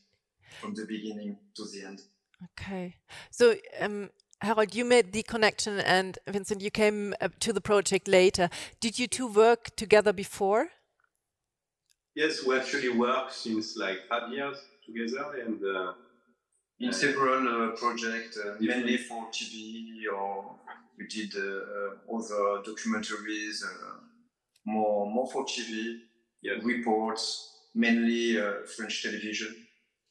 from 0.61 0.75
the 0.75 0.85
beginning 0.87 1.37
to 1.57 1.63
the 1.73 1.85
end. 1.87 2.01
Okay, 2.45 2.97
so 3.31 3.55
um, 3.81 4.11
Harold, 4.41 4.75
you 4.75 4.85
made 4.85 5.13
the 5.13 5.23
connection, 5.23 5.79
and 5.81 6.19
Vincent, 6.29 6.61
you 6.61 6.71
came 6.71 7.15
uh, 7.21 7.29
to 7.41 7.53
the 7.53 7.61
project 7.61 8.09
later. 8.09 8.51
Did 8.81 8.99
you 8.99 9.07
two 9.07 9.27
work 9.29 9.75
together 9.77 10.13
before? 10.13 10.69
Yes, 12.15 12.45
we 12.45 12.57
actually 12.57 12.91
work 12.91 13.31
since 13.33 13.77
like 13.77 14.07
five 14.09 14.31
years 14.33 14.59
together, 14.85 15.35
and 15.45 15.61
uh, 15.65 15.93
in 16.81 16.89
Uh, 16.89 16.93
several 16.93 17.43
uh, 17.49 17.71
projects, 17.77 18.37
uh, 18.39 18.57
mainly 18.61 18.97
for 18.99 19.27
TV, 19.31 20.07
or 20.13 20.59
we 20.99 21.07
did 21.07 21.33
uh, 21.37 21.41
uh, 21.41 22.17
other 22.17 22.63
documentaries, 22.69 23.63
uh, 23.65 24.01
more 24.67 25.11
more 25.11 25.27
for 25.31 25.45
TV, 25.45 26.01
yes, 26.43 26.63
reports, 26.65 27.23
mainly 27.75 28.41
uh, 28.41 28.65
French 28.77 29.03
television. 29.03 29.55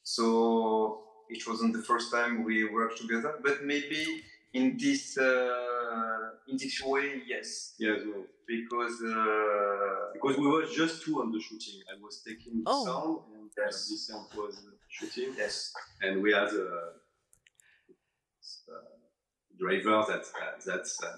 So 0.02 1.03
it 1.28 1.42
wasn't 1.48 1.72
the 1.74 1.82
first 1.82 2.12
time 2.12 2.44
we 2.44 2.64
worked 2.64 2.98
together, 2.98 3.38
but 3.42 3.64
maybe 3.64 4.22
in 4.52 4.76
this 4.78 5.18
uh, 5.18 6.30
in 6.48 6.56
this 6.56 6.80
way, 6.84 7.22
yes, 7.26 7.74
yes, 7.78 8.00
well, 8.06 8.24
because 8.46 8.96
uh, 9.02 10.12
because 10.12 10.36
we 10.38 10.46
were 10.46 10.66
just 10.66 11.02
two 11.04 11.20
on 11.20 11.32
the 11.32 11.40
shooting. 11.40 11.80
I 11.92 12.00
was 12.02 12.22
taking 12.26 12.62
the 12.62 12.70
Oh. 12.70 12.84
sound, 12.84 13.18
and 13.34 13.50
uh, 13.58 13.62
Yes. 13.66 13.88
Vincent 13.88 14.28
was 14.36 14.54
shooting, 14.88 15.34
yes, 15.36 15.72
and 16.02 16.22
we 16.22 16.32
had 16.32 16.48
a, 16.48 16.66
uh 18.68 18.80
driver 19.58 20.04
that 20.08 20.24
uh, 20.42 20.58
that 20.66 20.86
uh, 21.04 21.16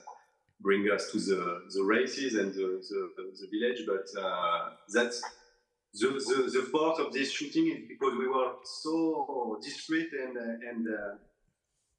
bring 0.61 0.83
us 0.91 1.11
to 1.13 1.19
the, 1.19 1.63
the 1.75 1.83
races 1.83 2.35
and 2.35 2.53
the, 2.55 2.83
the, 2.89 3.01
the 3.41 3.49
village. 3.53 3.81
But 3.87 4.07
uh, 4.21 4.71
that's 4.93 5.23
the, 6.01 6.09
the, 6.29 6.39
the 6.57 6.69
part 6.77 6.99
of 7.01 7.13
this 7.13 7.31
shooting 7.33 7.67
is 7.75 7.89
because 7.89 8.15
we 8.19 8.29
were 8.29 8.53
so 8.65 9.59
discreet 9.63 10.11
and 10.23 10.37
uh, 10.37 10.69
and 10.71 10.89
uh, 10.89 11.15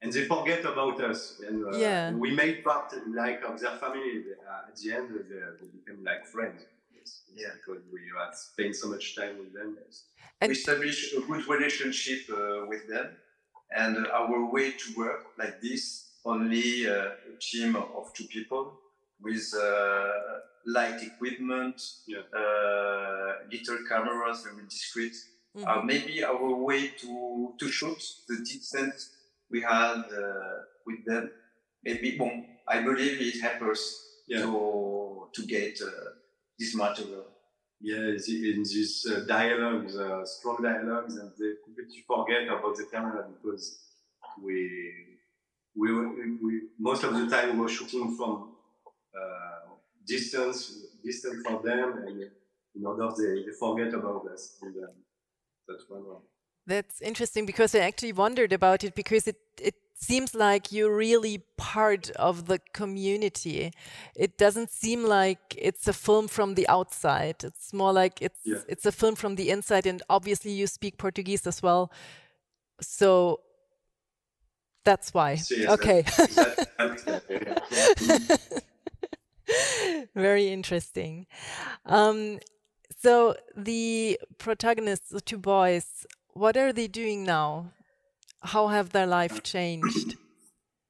and 0.02 0.14
they 0.14 0.26
forget 0.26 0.62
about 0.74 0.98
us. 1.12 1.42
And 1.48 1.58
uh, 1.66 1.78
Yeah. 1.78 2.12
we 2.24 2.30
made 2.44 2.64
part 2.64 2.94
like 3.22 3.42
of 3.50 3.60
their 3.60 3.76
family. 3.84 4.12
Uh, 4.48 4.68
at 4.70 4.76
the 4.78 4.94
end, 4.98 5.08
they, 5.30 5.40
they 5.60 5.68
became 5.78 6.04
like 6.04 6.24
friends. 6.36 6.60
Yes, 6.96 7.10
Yeah. 7.36 7.50
because 7.58 7.82
we 7.92 8.02
had 8.18 8.34
spent 8.36 8.76
so 8.76 8.88
much 8.90 9.16
time 9.16 9.36
with 9.40 9.54
them. 9.54 9.70
And- 10.42 10.50
we 10.50 10.56
established 10.56 11.14
a 11.20 11.22
good 11.22 11.44
relationship 11.56 12.22
uh, 12.30 12.68
with 12.72 12.84
them, 12.94 13.08
and 13.76 14.06
our 14.20 14.40
way 14.56 14.68
to 14.82 14.88
work 14.96 15.22
like 15.42 15.56
this 15.62 15.84
only 16.26 16.88
uh, 16.88 17.32
a 17.32 17.38
team 17.40 17.76
of 17.76 18.14
two 18.14 18.26
people 18.36 18.64
with 19.22 19.54
uh, 19.56 20.40
light 20.66 21.02
equipment, 21.04 21.82
Yeah. 22.08 22.20
uh, 22.34 23.34
little 23.52 23.80
cameras, 23.90 24.44
very 24.44 24.66
discreet. 24.68 25.16
Mhm. 25.56 25.66
Uh, 25.68 25.82
maybe 25.84 26.24
our 26.24 26.54
way 26.68 26.90
to 27.02 27.56
to 27.60 27.68
shoot 27.70 28.02
the 28.28 28.38
distance 28.38 29.00
we 29.50 29.62
had 29.62 30.00
uh, 30.24 30.58
with 30.86 31.04
them. 31.06 31.32
Maybe, 31.84 32.18
bon, 32.18 32.46
I 32.68 32.82
believe 32.82 33.22
it 33.22 33.42
helps 33.42 33.64
us 33.72 33.82
Yeah. 34.28 34.42
to 34.44 35.30
to 35.36 35.42
get 35.46 35.82
uh, 35.82 36.10
this 36.60 36.76
material. 36.76 37.26
Yeah, 37.80 38.08
in 38.56 38.64
these 38.64 39.06
uh, 39.06 39.20
dialogues, 39.28 39.96
uh, 39.96 40.26
strong 40.26 40.58
dialogues, 40.64 41.16
and 41.18 41.32
they 41.40 41.52
completely 41.64 42.02
forget 42.08 42.48
about 42.48 42.76
the 42.76 42.86
camera 42.86 43.22
because 43.30 43.66
we, 44.42 44.56
we, 45.76 45.92
we, 45.94 46.38
we 46.44 46.62
most 46.80 47.04
of 47.04 47.14
the 47.14 47.28
time 47.30 47.54
we 47.54 47.60
were 47.62 47.70
shooting 47.70 48.16
from 48.18 48.57
uh, 49.16 49.70
distance, 50.06 50.86
distance 51.04 51.46
from 51.46 51.64
them, 51.64 52.04
and 52.08 52.22
in 52.76 52.86
order 52.86 53.10
they, 53.18 53.44
they 53.46 53.52
forget 53.60 53.94
about 53.94 54.26
us. 54.34 54.58
And, 54.62 54.76
uh, 54.84 54.88
that's 55.68 55.84
one. 55.90 56.04
way. 56.08 56.16
That's 56.66 57.02
interesting 57.02 57.46
because 57.46 57.74
I 57.76 57.80
actually 57.80 58.14
wondered 58.14 58.52
about 58.54 58.84
it 58.84 58.94
because 58.94 59.28
it, 59.28 59.38
it 59.62 59.76
seems 59.94 60.36
like 60.36 60.72
you're 60.72 60.94
really 60.96 61.44
part 61.58 62.10
of 62.12 62.46
the 62.48 62.60
community. 62.74 63.72
It 64.16 64.38
doesn't 64.38 64.70
seem 64.72 65.04
like 65.04 65.56
it's 65.58 65.88
a 65.88 65.94
film 65.94 66.28
from 66.28 66.56
the 66.56 66.68
outside. 66.68 67.44
It's 67.44 67.74
more 67.74 67.94
like 67.94 68.22
it's 68.22 68.40
Yeah. 68.44 68.58
it's 68.68 68.86
a 68.86 68.92
film 68.92 69.16
from 69.16 69.36
the 69.36 69.50
inside 69.50 69.86
and 69.88 70.04
obviously 70.10 70.52
you 70.52 70.68
speak 70.68 70.98
Portuguese 70.98 71.48
as 71.48 71.64
well. 71.64 71.90
So 72.82 73.40
that's 74.84 75.14
why. 75.14 75.32
Yes, 75.50 75.70
okay. 75.70 76.02
that- 76.02 76.68
that- 77.06 77.24
yeah. 78.50 78.58
Very 80.16 80.48
interesting. 80.48 81.28
Um, 81.86 82.40
so 83.00 83.36
the 83.56 84.20
protagonists, 84.38 85.10
the 85.10 85.22
two 85.22 85.38
boys, 85.38 86.06
what 86.34 86.58
are 86.58 86.74
they 86.74 86.88
doing 86.88 87.24
now? 87.24 87.72
How 88.42 88.68
have 88.68 88.92
their 88.92 89.08
life 89.08 89.44
changed? 89.44 90.16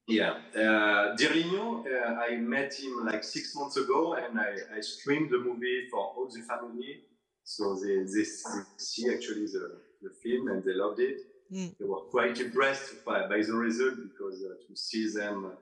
Yeah, 0.06 0.38
uh, 0.56 1.16
Dirlinho, 1.16 1.84
uh, 1.84 2.14
I 2.14 2.36
met 2.36 2.72
him 2.72 3.04
like 3.04 3.22
six 3.22 3.54
months 3.54 3.76
ago, 3.76 4.14
and 4.14 4.40
I, 4.40 4.54
I 4.76 4.80
streamed 4.80 5.30
the 5.30 5.38
movie 5.38 5.86
for 5.90 5.98
all 6.00 6.30
the 6.32 6.40
family. 6.40 7.02
So 7.44 7.74
they, 7.76 7.96
they, 7.96 8.24
they 8.24 8.62
see 8.78 9.12
actually 9.12 9.46
the, 9.46 9.80
the 10.02 10.10
film 10.22 10.48
and 10.48 10.62
they 10.64 10.74
loved 10.74 11.00
it. 11.00 11.18
Mm. 11.52 11.74
They 11.78 11.84
were 11.84 12.00
quite 12.10 12.40
impressed 12.40 13.04
by, 13.04 13.26
by 13.26 13.42
the 13.42 13.54
result 13.54 13.96
because 13.96 14.42
uh, 14.42 14.54
to 14.66 14.76
see 14.76 15.10
them 15.10 15.52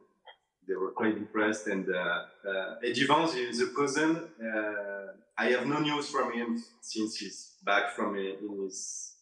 they 0.67 0.75
were 0.75 0.91
quite 0.91 1.17
impressed. 1.17 1.67
And 1.67 1.87
uh, 1.89 2.23
uh, 2.49 2.75
Eddie 2.85 3.07
Vance 3.07 3.35
is 3.35 3.61
a 3.61 3.69
cousin. 3.69 4.17
Uh, 4.41 5.13
I 5.39 5.47
have 5.51 5.67
no 5.67 5.79
news 5.79 6.09
from 6.09 6.33
him 6.33 6.63
since 6.81 7.19
he's 7.19 7.53
back 7.65 7.95
from 7.95 8.17
a, 8.17 8.21
in 8.21 8.65
his 8.65 9.13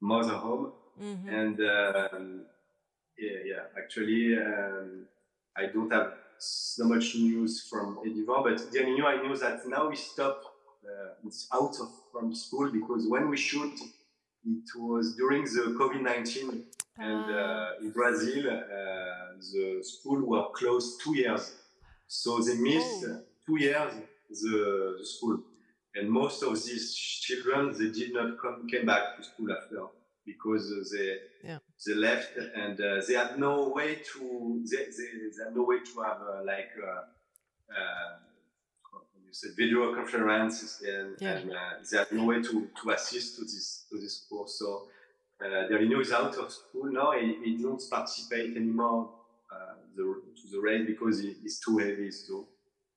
mother 0.00 0.34
home. 0.34 0.72
Mm-hmm. 1.02 1.28
And 1.28 1.60
um, 1.60 2.44
yeah, 3.18 3.38
yeah, 3.44 3.62
actually, 3.76 4.36
um, 4.38 5.06
I 5.56 5.66
don't 5.66 5.92
have 5.92 6.14
so 6.38 6.84
much 6.84 7.14
news 7.14 7.66
from 7.68 7.98
Eddie 8.04 8.24
Vance, 8.26 8.62
but 8.62 8.72
the 8.72 8.84
only 8.84 9.02
I 9.02 9.16
know 9.22 9.36
that 9.36 9.66
now 9.66 9.90
he 9.90 9.96
stopped. 9.96 10.46
Uh, 10.84 11.14
it's 11.26 11.48
out 11.52 11.74
of 11.80 11.88
from 12.12 12.34
school 12.34 12.70
because 12.70 13.06
when 13.08 13.28
we 13.30 13.36
shoot, 13.36 13.72
it 14.44 14.70
was 14.76 15.16
during 15.16 15.44
the 15.44 15.74
COVID 15.80 16.02
nineteen 16.02 16.64
and 16.98 17.24
uh, 17.24 17.36
ah. 17.36 17.70
in 17.80 17.90
Brazil, 17.90 18.48
uh, 18.48 19.34
the 19.52 19.82
school 19.82 20.26
were 20.26 20.46
closed 20.54 21.00
two 21.02 21.16
years. 21.16 21.52
So 22.06 22.38
they 22.40 22.54
missed 22.54 23.04
oh. 23.08 23.20
two 23.46 23.58
years 23.60 23.92
the, 24.30 24.96
the, 24.98 25.06
school. 25.06 25.38
And 25.96 26.10
most 26.10 26.42
of 26.42 26.54
these 26.54 26.94
children, 26.94 27.72
they 27.78 27.90
did 27.90 28.12
not 28.12 28.38
come, 28.40 28.66
came 28.68 28.86
back 28.86 29.16
to 29.16 29.24
school 29.24 29.52
after 29.52 29.86
because 30.26 30.90
they 30.92 31.18
yeah. 31.42 31.58
they 31.86 31.94
left 31.94 32.36
and 32.36 32.80
uh, 32.80 33.00
they 33.06 33.14
had 33.14 33.38
no 33.38 33.68
way 33.68 33.96
to 33.96 34.64
they, 34.70 34.76
they, 34.76 35.08
they 35.36 35.44
had 35.44 35.54
no 35.54 35.64
way 35.64 35.78
to 35.80 36.00
have 36.00 36.20
uh, 36.22 36.42
like 36.44 36.70
uh, 36.82 37.02
uh 37.70 38.16
you 39.22 39.32
said 39.32 39.50
video 39.56 39.94
conferences 39.94 40.82
and, 40.86 41.16
yeah. 41.20 41.32
and 41.32 41.50
uh, 41.50 41.56
they 41.90 41.98
had 41.98 42.10
no 42.12 42.24
way 42.24 42.40
to, 42.40 42.68
to 42.82 42.90
assist 42.90 43.36
to 43.36 43.42
this 43.42 43.84
to 43.90 43.98
this 43.98 44.26
course. 44.28 44.58
So 44.58 44.88
uh, 45.44 45.68
Dirlinho 45.68 46.00
is 46.00 46.12
out 46.12 46.34
of 46.36 46.50
school 46.50 46.90
now. 46.90 47.12
He, 47.12 47.36
he 47.44 47.62
don't 47.62 47.82
participate 47.90 48.56
anymore 48.56 49.10
uh, 49.52 49.74
the, 49.96 50.02
to 50.02 50.50
the 50.50 50.60
race 50.60 50.86
because 50.86 51.20
he, 51.20 51.34
he's 51.42 51.60
too 51.60 51.78
heavy 51.78 52.10
too, 52.10 52.46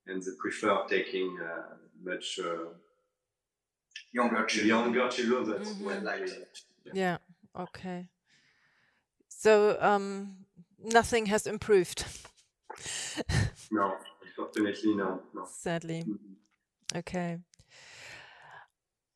and 0.08 0.22
they 0.22 0.32
prefer 0.40 0.86
taking 0.90 1.38
uh, 1.42 1.76
much 2.04 2.40
uh, 2.40 2.70
younger 4.14 4.46
children. 4.46 4.68
Younger 4.68 5.10
children 5.10 5.50
that's 5.50 5.70
mm-hmm. 5.72 5.86
well 5.86 6.02
like 6.02 6.30
yeah. 6.86 6.92
yeah. 6.94 7.18
Okay. 7.60 8.08
So 9.28 9.78
um, 9.80 10.38
nothing 10.84 11.28
has 11.28 11.48
improved. 11.48 12.06
no, 13.72 13.96
unfortunately, 14.26 14.96
no. 14.96 15.22
no. 15.34 15.46
Sadly. 15.52 16.04
Mm-hmm. 16.04 16.98
Okay. 17.00 17.40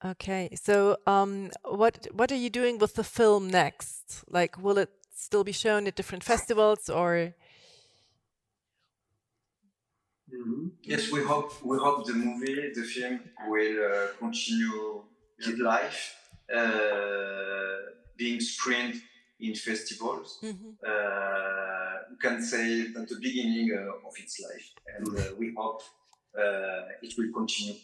Okay, 0.04 0.50
so 0.56 0.98
um, 1.06 1.52
what 1.64 2.08
what 2.12 2.32
are 2.32 2.42
you 2.44 2.50
doing 2.50 2.80
with 2.80 2.96
the 2.96 3.04
film 3.04 3.48
next? 3.48 4.24
Like, 4.28 4.58
will 4.58 4.80
it 4.80 4.90
still 5.14 5.44
be 5.44 5.52
shown 5.52 5.86
at 5.86 5.96
different 5.96 6.24
festivals, 6.24 6.90
or? 6.90 7.36
Mm 10.34 10.44
-hmm. 10.44 10.72
Yes, 10.82 11.12
we 11.12 11.22
hope 11.22 11.50
we 11.64 11.78
hope 11.78 12.06
the 12.12 12.18
movie, 12.18 12.72
the 12.74 12.84
film, 12.84 13.20
will 13.52 13.78
uh, 13.78 14.18
continue 14.18 15.04
its 15.38 15.48
life, 15.48 16.02
uh, 16.50 17.78
being 18.18 18.42
screened 18.42 18.96
in 19.38 19.56
festivals. 19.56 20.40
Mm 20.42 20.50
-hmm. 20.58 20.72
uh, 20.92 21.96
you 22.10 22.18
can 22.18 22.42
say 22.42 22.66
at 23.00 23.08
the 23.08 23.20
beginning 23.28 23.68
uh, 23.72 24.08
of 24.08 24.18
its 24.18 24.40
life, 24.40 24.68
and 24.96 25.08
uh, 25.08 25.38
we 25.38 25.48
hope 25.56 25.84
uh, 26.44 27.06
it 27.06 27.14
will 27.18 27.32
continue. 27.32 27.78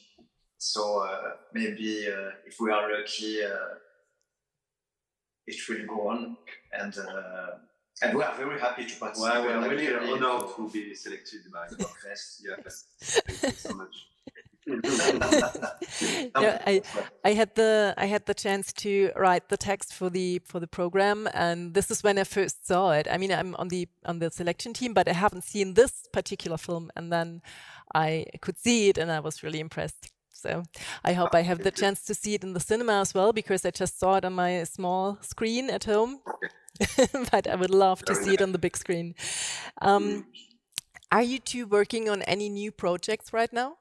So 0.57 1.01
uh, 1.01 1.31
maybe 1.53 2.07
uh, 2.07 2.31
if 2.45 2.59
we 2.59 2.71
are 2.71 2.91
lucky, 2.91 3.43
uh, 3.43 3.75
it 5.45 5.57
will 5.69 5.85
go 5.85 6.09
on. 6.09 6.37
And 6.73 6.93
and 8.01 8.15
we 8.15 8.23
are 8.23 8.35
very 8.35 8.59
happy 8.59 8.85
to 8.85 8.95
participate. 8.99 9.33
Well, 9.33 9.43
we 9.43 9.51
are 9.53 9.69
really 9.69 9.93
honored 10.23 10.55
to 10.55 10.69
be 10.69 10.93
selected 10.93 11.41
by 11.51 11.67
the 11.69 11.85
Fest. 11.85 12.43
Yeah, 12.45 12.55
thank 13.01 13.41
you 13.43 13.51
so 13.51 13.73
much. 13.73 14.07
no, 14.67 16.59
I, 16.67 16.81
I 17.23 17.31
had 17.31 17.55
the 17.55 17.93
I 17.97 18.05
had 18.05 18.25
the 18.25 18.33
chance 18.33 18.73
to 18.73 19.11
write 19.15 19.47
the 19.47 19.55
text 19.55 19.93
for 19.93 20.09
the 20.09 20.41
for 20.45 20.59
the 20.59 20.67
program, 20.67 21.27
and 21.33 21.73
this 21.73 21.89
is 21.89 22.03
when 22.03 22.19
I 22.19 22.25
first 22.25 22.67
saw 22.67 22.91
it. 22.91 23.07
I 23.09 23.17
mean, 23.17 23.31
I'm 23.31 23.55
on 23.55 23.69
the 23.69 23.87
on 24.05 24.19
the 24.19 24.29
selection 24.29 24.73
team, 24.73 24.93
but 24.93 25.07
I 25.07 25.13
haven't 25.13 25.45
seen 25.45 25.75
this 25.75 26.07
particular 26.11 26.57
film, 26.57 26.91
and 26.97 27.13
then 27.13 27.41
I 27.95 28.25
could 28.41 28.59
see 28.59 28.89
it, 28.89 28.97
and 28.97 29.09
I 29.09 29.21
was 29.21 29.41
really 29.41 29.61
impressed. 29.61 30.11
So 30.47 30.63
I 31.03 31.11
hope 31.13 31.35
I 31.35 31.41
have 31.41 31.63
the 31.63 31.71
chance 31.71 32.03
to 32.05 32.13
see 32.13 32.33
it 32.33 32.43
in 32.43 32.53
the 32.53 32.61
cinema 32.61 33.01
as 33.01 33.13
well 33.13 33.33
because 33.33 33.65
I 33.65 33.71
just 33.71 33.99
saw 33.99 34.15
it 34.15 34.23
on 34.23 34.33
my 34.33 34.63
small 34.63 35.17
screen 35.21 35.69
at 35.69 35.83
home. 35.83 36.21
but 37.31 37.47
I 37.47 37.55
would 37.55 37.71
love 37.71 38.03
to 38.05 38.15
see 38.15 38.35
it 38.35 38.41
on 38.41 38.51
the 38.53 38.59
big 38.59 38.77
screen. 38.77 39.15
Um, 39.81 40.25
are 41.11 41.23
you 41.23 41.39
two 41.39 41.65
working 41.67 42.07
on 42.07 42.21
any 42.21 42.49
new 42.49 42.71
projects 42.71 43.33
right 43.33 43.51
now? 43.51 43.77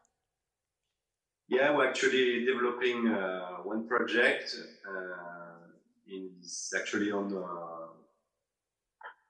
Yeah, 1.48 1.76
we're 1.76 1.88
actually 1.88 2.44
developing 2.44 3.07
uh, 3.09 3.59
one 3.62 3.87
project. 3.87 4.57
Uh, 4.88 5.68
it's 6.07 6.74
actually 6.74 7.12
on, 7.12 7.33
uh, 7.33 7.88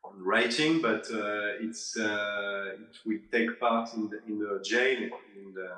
on 0.09 0.23
writing, 0.25 0.81
but 0.81 1.05
uh, 1.13 1.65
it's 1.67 1.99
uh, 1.99 2.77
it 2.81 2.97
will 3.05 3.19
take 3.31 3.61
part 3.61 3.93
in 3.95 4.09
the, 4.09 4.21
in 4.27 4.39
the 4.39 4.63
jail 4.65 5.11
in 5.37 5.53
the 5.53 5.69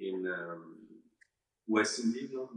in 0.00 0.26
um, 0.26 0.76
West 1.66 2.00
Indies, 2.00 2.30
no? 2.32 2.48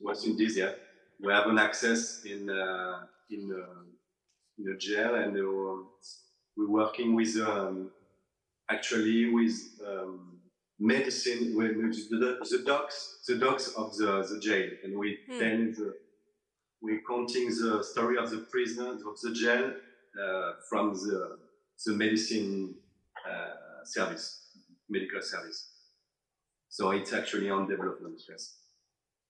West 0.00 0.26
Indies, 0.26 0.56
yeah. 0.56 0.72
We 1.20 1.32
have 1.32 1.46
an 1.46 1.58
access 1.58 2.24
in 2.24 2.50
uh, 2.50 3.06
in 3.30 3.50
uh, 3.52 3.82
in 4.58 4.72
a 4.72 4.76
jail, 4.76 5.14
and 5.14 5.36
uh, 5.36 5.84
we're 6.56 6.68
working 6.68 7.14
with 7.14 7.36
um, 7.36 7.90
actually 8.70 9.30
with 9.32 9.54
um, 9.86 10.38
medicine 10.78 11.54
with, 11.56 12.10
the, 12.10 12.38
the 12.50 12.62
docs 12.66 13.20
the 13.28 13.36
docs 13.36 13.68
of 13.76 13.96
the, 13.96 14.26
the 14.30 14.40
jail, 14.40 14.70
and 14.82 14.98
we 14.98 15.18
hmm. 15.26 15.38
tell 15.38 15.58
the 15.84 15.94
we're 16.82 17.00
counting 17.08 17.48
the 17.48 17.82
story 17.82 18.18
of 18.18 18.30
the 18.30 18.38
prisoners 18.50 19.02
of 19.02 19.18
the 19.22 19.32
jail 19.32 19.72
uh, 20.22 20.52
from 20.68 20.94
the 20.94 21.38
the 21.86 21.92
medicine 21.92 22.74
uh, 23.28 23.84
service 23.84 24.43
medical 24.88 25.22
service. 25.22 25.68
So 26.68 26.90
it's 26.90 27.12
actually 27.12 27.50
on 27.50 27.68
development, 27.68 28.20
yes. 28.28 28.56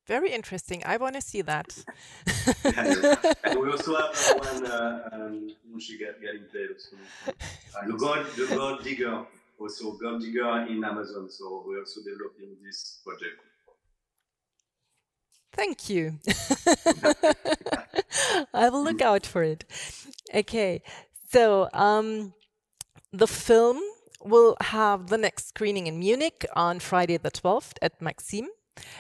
Very 0.06 0.32
interesting. 0.32 0.82
I 0.84 0.98
want 0.98 1.14
to 1.14 1.20
see 1.22 1.42
that. 1.42 1.76
and 2.64 3.60
we 3.60 3.70
also 3.70 3.96
have 3.96 4.14
one, 4.38 4.66
uh, 4.66 5.08
um, 5.12 5.50
she 5.78 5.98
get, 5.98 6.20
getting 6.20 6.44
played 6.50 6.68
also. 6.72 6.96
The, 7.86 7.96
gold, 7.96 8.26
the 8.36 8.46
God 8.56 8.84
Digger, 8.84 9.24
also 9.58 9.92
gold 9.92 10.22
Digger 10.22 10.66
in 10.68 10.84
Amazon. 10.84 11.28
So 11.30 11.64
we're 11.66 11.80
also 11.80 12.00
developing 12.02 12.56
this 12.64 13.00
project. 13.04 13.40
Thank 15.54 15.88
you. 15.88 16.18
I 18.54 18.68
will 18.68 18.84
look 18.84 19.00
out 19.00 19.24
for 19.24 19.42
it. 19.42 19.64
Okay, 20.34 20.82
so 21.30 21.68
um, 21.72 22.34
the 23.12 23.26
film 23.26 23.80
will 24.24 24.56
have 24.60 25.08
the 25.08 25.18
next 25.18 25.48
screening 25.48 25.86
in 25.86 25.98
Munich 25.98 26.46
on 26.54 26.80
Friday 26.80 27.16
the 27.16 27.30
12th 27.30 27.74
at 27.82 28.00
Maxim, 28.00 28.48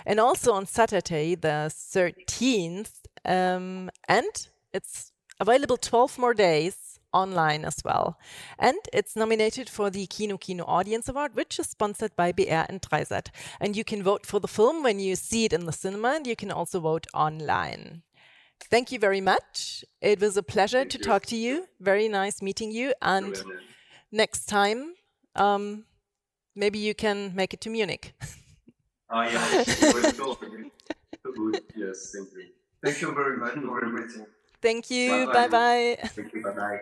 and 0.06 0.20
also 0.20 0.52
on 0.52 0.66
Saturday 0.66 1.34
the 1.34 1.70
13th. 1.70 2.92
Um, 3.24 3.90
and 4.08 4.48
it's 4.72 5.12
available 5.40 5.76
12 5.76 6.18
more 6.18 6.34
days 6.34 6.84
online 7.12 7.64
as 7.64 7.78
well. 7.84 8.18
And 8.58 8.78
it's 8.92 9.16
nominated 9.16 9.70
for 9.70 9.88
the 9.88 10.06
Kino 10.06 10.36
Kino 10.36 10.64
Audience 10.64 11.08
Award, 11.08 11.34
which 11.34 11.58
is 11.58 11.68
sponsored 11.68 12.14
by 12.16 12.32
BR 12.32 12.66
and 12.68 12.82
3sat. 12.82 13.28
And 13.60 13.76
you 13.76 13.84
can 13.84 14.02
vote 14.02 14.26
for 14.26 14.40
the 14.40 14.48
film 14.48 14.82
when 14.82 14.98
you 14.98 15.16
see 15.16 15.44
it 15.46 15.52
in 15.52 15.64
the 15.64 15.72
cinema, 15.72 16.14
and 16.16 16.26
you 16.26 16.36
can 16.36 16.50
also 16.50 16.80
vote 16.80 17.06
online. 17.14 18.02
Thank 18.60 18.92
you 18.92 18.98
very 18.98 19.20
much. 19.20 19.84
It 20.00 20.20
was 20.20 20.36
a 20.36 20.42
pleasure 20.42 20.78
Thank 20.78 20.90
to 20.92 20.98
you. 20.98 21.04
talk 21.04 21.26
to 21.26 21.36
you. 21.36 21.66
Very 21.80 22.08
nice 22.08 22.42
meeting 22.42 22.72
you. 22.72 22.92
And 23.00 23.36
next 24.10 24.46
time, 24.46 24.94
um, 25.34 25.84
maybe 26.54 26.78
you 26.78 26.94
can 26.94 27.34
make 27.34 27.54
it 27.54 27.60
to 27.62 27.70
Munich. 27.70 28.14
Ah, 29.10 29.24
uh, 29.24 29.30
yeah. 29.30 29.64
Good. 31.24 31.62
Yes, 31.76 32.12
thank 32.14 32.32
you. 32.32 32.52
Thank 32.82 33.00
you 33.00 33.14
very 33.14 33.36
much 33.38 33.54
for 33.54 33.84
everything. 33.84 34.26
Thank 34.60 34.90
you. 34.90 35.26
Bye 35.26 35.48
bye. 35.48 35.96
Thank 36.14 36.32
you. 36.34 36.42
Bye 36.42 36.54
bye. 36.56 36.80